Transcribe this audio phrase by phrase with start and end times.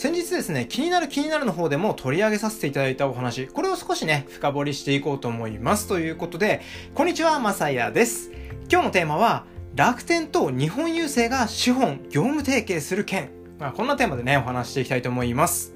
[0.00, 5.88] 先日ですね、気になる気になるの方でも取り上げさせていただいたお話、これを少しね、深掘りしていこうと思います。
[5.88, 6.62] ということで、
[6.94, 8.30] こんにちは、まさやです。
[8.72, 9.44] 今日のテーマは、
[9.74, 13.28] 楽天と日本郵政が資本、業務提携する件。
[13.58, 15.74] まあ、こんなテーマでね、お話していきたいと思います。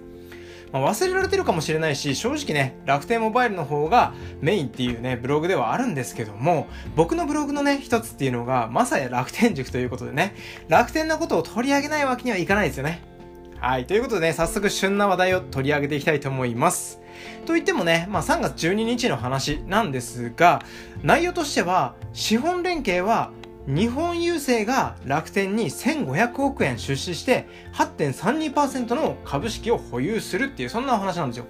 [0.72, 10.35] まあ、忘れられてるかもしれないし、正直ね、楽天モバイルの方がメインっていうね、ブログではあるんですけども、僕のブログのね、一つっていうのが、まさや楽天塾ということでね、
[10.68, 13.13] 楽天のことを取り上げないわけにはいかないですよね。
[13.61, 13.86] はい。
[13.86, 17.00] ということでね、早速旬な話題を取り上げていきたいと思います。
[17.46, 20.62] といってもね、まあ3月12日の話なんですが、
[21.03, 23.31] 内容としては、資本連携は
[23.67, 31.46] 日本郵政が楽天に1500億円出資して8.32%の株式を保有するっていうそんなお話なんですよ。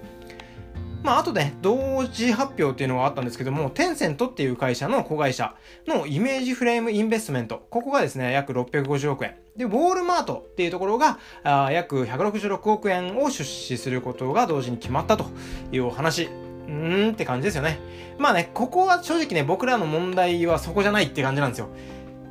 [1.03, 9.35] まあ、あとね、同時発表っていうのがあったんですけども、テンセントっていう会社の子会社のイメージフレームインベストメント、ここがですね、約650億円。
[9.55, 15.25] で、ウォールマートっていうところが、あ約166億円を出資することが同時に決まったと
[15.71, 16.23] いうお話。
[16.23, 17.79] うーんって感じですよね。
[18.17, 21.69] まあね、ここは正直ね、僕らの問題はそこじゃないって感じなんですよ。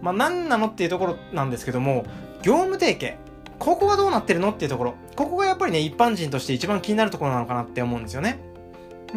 [0.02, 2.04] まあ何なのっていうところなんですけども、
[2.42, 3.16] 業務提携。
[3.58, 4.94] ここがどうなってるのっていうところ。
[5.16, 8.38] ここがやっぱりね、一般人として一番気になるところなのかなって思うんですよね。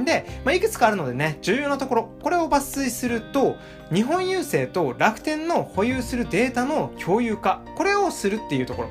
[0.06, 3.56] で、まあ、いくつかあるのでね、重要なところ、これを抜粋すると、
[3.94, 8.90] 日本郵政と楽天の保有するデータの共有化、これをするっていうところ。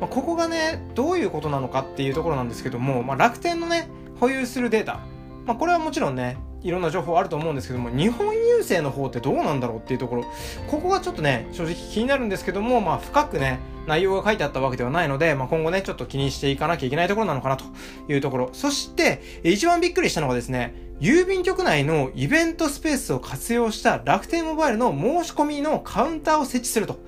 [0.00, 3.88] まあ、ここがね、どういうことなのかっていうところなんですけども、まあ、楽天のね、
[4.20, 5.00] 保有するデータ、
[5.46, 10.24] まあ、これはもちろんね、いろんな情報あると思うんですけども、日本郵政の方ってどうなんだろうっていうところ、
[10.68, 17.64] ここがちょっとね、正直気になるんですけども、まあ深くね、内容が書いてあったわけではないので、まあ今後ね、ちょっと気にしていかなきゃいけないところなのかなと
[18.08, 18.50] いうところ。
[18.52, 26.98] そして、一番びっくりしたのがですね、郵便局内のイベントスペースを活用した楽天モバイルの申し込みのカウンターを設置すると。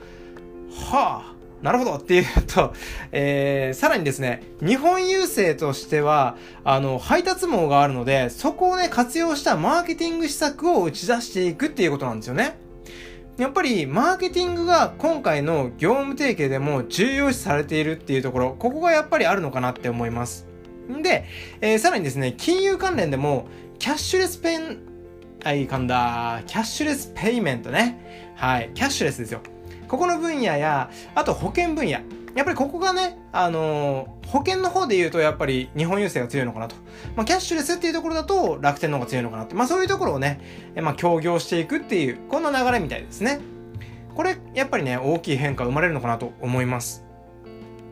[0.91, 1.39] はあ。
[1.63, 2.73] なるほどっていうと、
[3.11, 12.57] えー、さらにですね、日本郵政としては、あの、配達網があるので、そこをね、活用したマーケティング施策を打ち出していくっていうことなんですよね。
[13.39, 20.49] やっぱり、マーケティングが今回の業務提携でも重要視されているっていうところ、ここがやっぱりあるのかなって思います。
[20.91, 21.25] んで、
[21.61, 23.47] えー、さらにですね、金融関連でも、
[23.79, 24.79] キャッシュレスペン、
[25.45, 28.35] はい、噛んだ、キャッシュレスペイメントね。
[28.35, 29.41] はい、キャッシュレスですよ。
[29.87, 32.01] ここの分野や、あと保険分野。
[32.39, 36.77] やっぱりここがね、あのー、保険の方で言うとやっぱり日本郵政が強いのかなと。
[37.17, 39.57] まあ、キャッシュレスっていうところだと楽天の方が強いのかなって。
[39.57, 40.41] まあ、そういうところをね、
[40.77, 43.41] えまあ、協業していくっていう、こんな流れみたいですね。
[44.15, 47.08] これ、やっぱりね、大きい変化生まれるのかなと思います。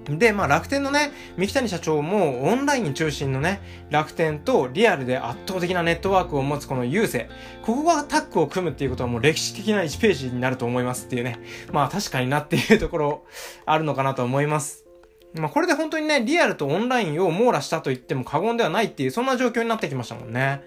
[0.09, 7.33] で、まあ楽天のね、三木谷社長もオンライン中心のね、楽天とリアルで圧倒的なネットワークを持つこの郵政。
[7.63, 11.39] ここがタッグを組むっていうことはもう歴史的な1ページになると思いますっていうね。
[11.73, 13.25] まあ確かになっていうところ
[13.65, 14.87] あるのかなと思います。
[15.35, 20.63] まあこれで本当にね、リアルとオンラインを網羅したと言っても過言ではないっていう、そんな状況になってきましたもんね。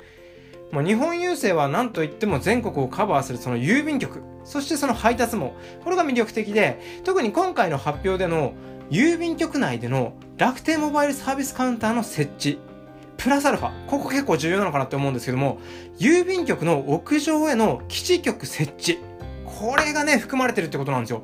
[0.72, 8.54] まあ、日本郵政は何と言っても全国をカバーするその郵便局、そしてその配達網、これが魅力的で、特に今回の発表での
[8.90, 12.60] 郵便局内での楽天モバイルサービスカウンターの設置、
[13.18, 15.60] プラスアルファ、ここ結構重要なのかなって思うんですけども、
[16.00, 19.00] 郵便局の屋上への基地局設置、
[19.46, 21.22] これがね、含まれてるってことなんですよ。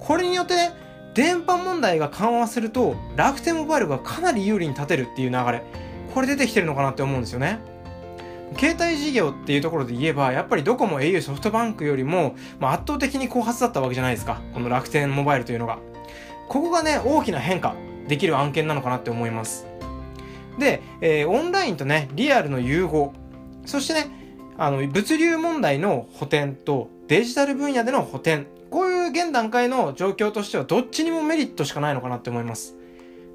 [0.00, 0.72] これによってね、
[1.14, 5.62] 電波問題が緩和すると、楽天モバイルがかなり有利に立てるっていう流れ、
[6.12, 7.60] これ出てきてるのかなって思うんですよね。
[8.56, 14.40] 携帯事業っていうところで言えば、やっぱりドコモ、au、ソフトバンクよりも、まあ、圧倒的に後発だったわけじゃないですか。
[14.54, 15.78] この楽天モバイルというのが。
[16.48, 17.74] ここがね、大きな変化
[18.08, 19.66] できる案件なのかなって思います。
[20.58, 23.12] で、えー、オンラインとね、リアルの融合。
[23.66, 24.06] そしてね、
[24.56, 28.46] あの、物流問題の補填とデジタル分野での補填。
[28.70, 32.74] こういう現段階の状況としてはどっちにもメリットしかないのかなって思います。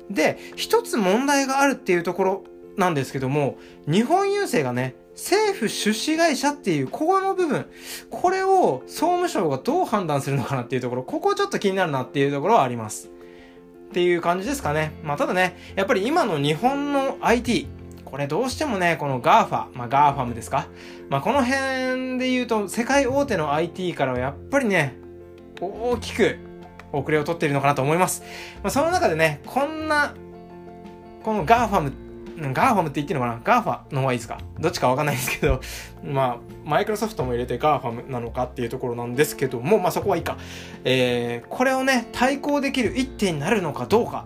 [0.10, 2.44] で、一つ問題があるっていうところ
[2.78, 3.58] なんですけども、
[3.88, 7.66] 日本郵政がね、政府出資会社っていう、ここの部分、
[8.10, 13.10] これを総務省がどう判断するのかなっていうところ、ここちょっと気になるなっていうところはあります。
[13.90, 14.94] っていう感じですかね。
[15.04, 17.68] まあ、ただね、やっぱり今の日本の IT、
[18.06, 20.68] これどうしてもね、この GAFA、まあ GAFAM ですか。
[21.10, 24.96] まあこの辺で言うと、世界大手の IT からはやっぱりね、
[25.60, 26.38] 大きく
[26.92, 28.22] 遅れを取っているのかなと思います。
[28.62, 30.14] まあその中でね、こんな、
[31.24, 31.92] この GAFAM
[32.38, 33.42] ガーファムって言ってるのかな？
[33.44, 34.40] ガーファムの方がいいですか？
[34.60, 35.62] どっちかわかんないですけど、
[36.04, 40.38] まあ、マイクロソフトも入れてガーファムなのかっていうところなんですけども、まあそこはいいか。
[40.84, 44.26] えー、これをね、対抗できる一手になるのかどうか。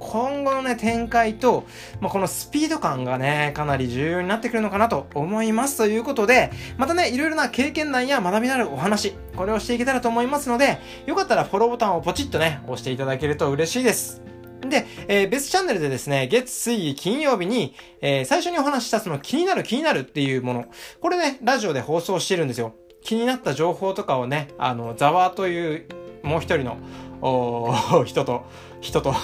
[0.00, 1.64] 今後のね、展開と、
[2.00, 5.78] まあ、このスピード感がね、かなり重要になってくるのかなと思います。
[5.78, 14.20] ということで、またね、いろいろな経験談や学びのあるお話、これをしていけたらと思いますので、よかったらフォローボタンをポチッとね、押していただけると嬉しいです。
[14.68, 20.64] で、えー、別チャンネルでですね、月、水、金曜日に、えー、最初にお話したその気になる気になるっていうもの、
[21.00, 22.74] これね、ラジオで放送してるんですよ。
[23.02, 25.86] 気になった情報とかをね、あの、ザワーという
[26.24, 28.44] もう一人の人と、
[28.84, 29.14] 人と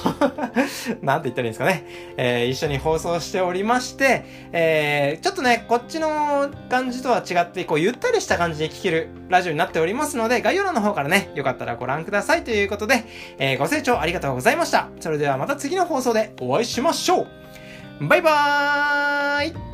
[1.03, 1.85] なんて言ったらいいんですかね、
[2.17, 13.05] えー、一緒に放送しておりまして、えー、ちょっとね、こっちの感じとは違って、こう、ゆったりした感じで聴けるラジオになっておりますので、概要欄の方からね、よかったらご覧くださいということで、
[13.39, 14.89] えー、ご清聴ありがとうございました。
[15.01, 17.27] それではまた次の放送でお会いしましょ
[18.01, 18.07] う。
[18.07, 19.70] バイバーイ。